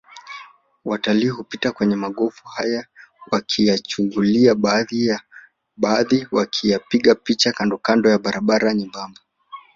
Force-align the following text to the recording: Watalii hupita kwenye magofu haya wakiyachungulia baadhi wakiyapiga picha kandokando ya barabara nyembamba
Watalii 0.85 1.27
hupita 1.29 1.71
kwenye 1.71 1.95
magofu 1.95 2.47
haya 2.47 2.87
wakiyachungulia 3.31 4.55
baadhi 5.77 6.27
wakiyapiga 6.31 7.15
picha 7.15 7.51
kandokando 7.51 8.09
ya 8.09 8.17
barabara 8.19 8.73
nyembamba 8.73 9.21